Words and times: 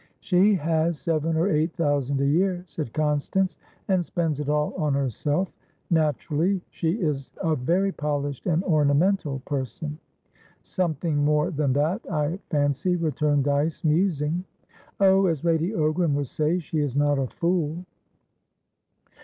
"She 0.19 0.55
has 0.55 0.97
seven 0.99 1.37
or 1.37 1.47
eight 1.47 1.73
thousand 1.75 2.21
a 2.21 2.25
year," 2.25 2.63
said 2.65 2.91
Constance, 2.91 3.59
"and 3.87 4.03
spends 4.03 4.39
it 4.39 4.49
all 4.49 4.73
on 4.73 4.95
herself. 4.95 5.53
Naturally, 5.91 6.59
she 6.71 6.93
is 6.93 7.31
a 7.37 7.55
very 7.55 7.91
polished 7.91 8.47
and 8.47 8.63
ornamental 8.63 9.43
person." 9.45 9.99
"Something 10.63 11.17
more 11.23 11.51
than 11.51 11.73
that, 11.73 12.01
I 12.11 12.39
fancy," 12.49 12.95
returned 12.95 13.43
Dyce, 13.43 13.83
musing. 13.83 14.43
"Oh, 14.99 15.27
as 15.27 15.45
Lady 15.45 15.69
Ogram 15.69 16.13
would 16.15 16.25
say, 16.27 16.57
she 16.57 16.79
is 16.79 16.95
not 16.95 17.19
a 17.19 17.27
fool." 17.27 17.85